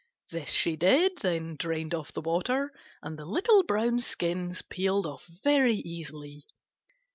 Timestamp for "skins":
3.99-4.63